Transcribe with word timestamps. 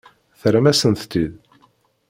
Terram-asent-tt-id? 0.41 1.33